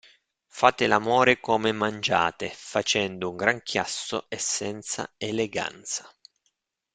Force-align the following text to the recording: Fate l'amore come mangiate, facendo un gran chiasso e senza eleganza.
Fate 0.47 0.87
l'amore 0.87 1.39
come 1.39 1.71
mangiate, 1.71 2.49
facendo 2.49 3.29
un 3.29 3.35
gran 3.35 3.61
chiasso 3.61 4.25
e 4.29 4.39
senza 4.39 5.13
eleganza. 5.15 6.11